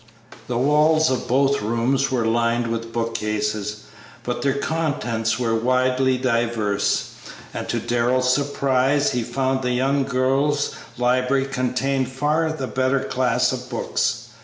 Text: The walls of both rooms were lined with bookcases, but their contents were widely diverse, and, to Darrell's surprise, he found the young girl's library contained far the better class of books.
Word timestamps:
The 0.47 0.57
walls 0.57 1.11
of 1.11 1.27
both 1.27 1.61
rooms 1.61 2.09
were 2.11 2.25
lined 2.25 2.65
with 2.69 2.91
bookcases, 2.91 3.83
but 4.23 4.41
their 4.41 4.55
contents 4.55 5.37
were 5.37 5.53
widely 5.53 6.17
diverse, 6.17 7.11
and, 7.53 7.69
to 7.69 7.77
Darrell's 7.79 8.33
surprise, 8.33 9.11
he 9.11 9.21
found 9.21 9.61
the 9.61 9.73
young 9.73 10.03
girl's 10.03 10.73
library 10.97 11.45
contained 11.45 12.07
far 12.11 12.51
the 12.51 12.65
better 12.65 13.01
class 13.03 13.51
of 13.51 13.69
books. 13.69 14.29